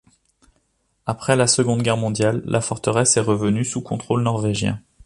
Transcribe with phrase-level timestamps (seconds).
[1.05, 4.81] Après la Seconde Guerre mondiale, la forteresse est revenue sous contrôle norvégien.